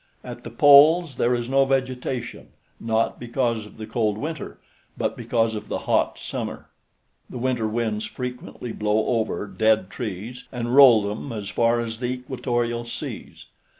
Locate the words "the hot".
5.67-6.17